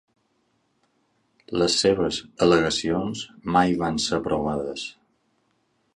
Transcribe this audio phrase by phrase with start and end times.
[1.63, 3.21] Les seves al·legacions
[3.57, 4.91] mai van ser provades.